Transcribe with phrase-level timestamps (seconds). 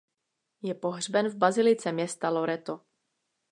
[0.63, 2.81] Je pohřben v bazilice města Loreto.